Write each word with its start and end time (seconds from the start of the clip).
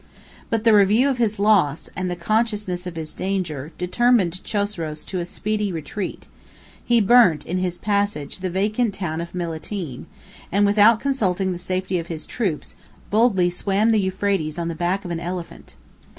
But 0.49 0.63
the 0.63 0.73
review 0.73 1.09
of 1.11 1.19
his 1.19 1.37
loss, 1.37 1.91
and 1.95 2.09
the 2.09 2.15
consciousness 2.15 2.87
of 2.87 2.95
his 2.95 3.13
danger, 3.13 3.71
determined 3.77 4.43
Chosroes 4.43 5.05
to 5.05 5.19
a 5.19 5.25
speedy 5.27 5.71
retreat: 5.71 6.25
he 6.83 6.99
burnt, 6.99 7.45
in 7.45 7.59
his 7.59 7.77
passage, 7.77 8.39
the 8.39 8.49
vacant 8.49 8.95
town 8.95 9.21
of 9.21 9.35
Melitene; 9.35 10.07
and, 10.51 10.65
without 10.65 10.99
consulting 11.01 11.51
the 11.51 11.59
safety 11.59 11.99
of 11.99 12.07
his 12.07 12.25
troops, 12.25 12.75
boldly 13.11 13.51
swam 13.51 13.91
the 13.91 13.99
Euphrates 14.01 14.57
on 14.57 14.69
the 14.69 14.73
back 14.73 15.05
of 15.05 15.11
an 15.11 15.19
elephant. 15.19 15.75